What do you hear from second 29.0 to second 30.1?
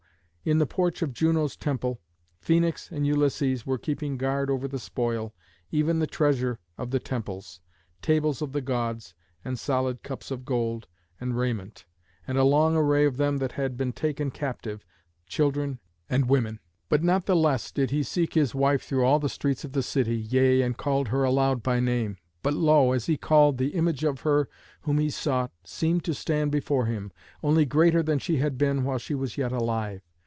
was yet alive.